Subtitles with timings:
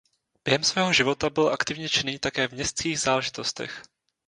[0.45, 3.81] Během svého života byl aktivně činný také v městských záležitostech.